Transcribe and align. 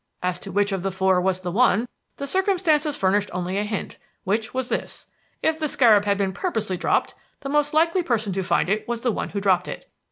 As 0.23 0.39
to 0.39 0.51
which 0.51 0.71
of 0.71 0.81
the 0.81 0.89
four 0.89 1.21
was 1.21 1.41
the 1.41 1.51
one, 1.51 1.87
the 2.17 2.25
circumstances 2.25 2.97
furnished 2.97 3.29
only 3.33 3.59
a 3.59 3.63
hint, 3.63 3.97
which 4.23 4.51
was 4.51 4.67
this: 4.69 5.05
If 5.43 5.59
the 5.59 5.67
scarab 5.67 6.05
had 6.05 6.17
been 6.17 6.33
purposely 6.33 6.75
dropped, 6.75 7.13
the 7.41 7.49
most 7.49 7.71
likely 7.71 8.01
person 8.01 8.33
to 8.33 8.41
find 8.41 8.67
it 8.67 8.87
was 8.87 9.01
the 9.01 9.11
one 9.11 9.29
who 9.29 9.39
dropped 9.39 9.67
it. 9.67 9.87